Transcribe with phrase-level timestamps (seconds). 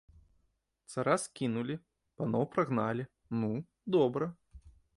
[0.93, 1.75] Цара скінулі,
[2.21, 3.07] паноў прагналі,
[3.43, 3.53] ну,
[3.97, 4.33] добра.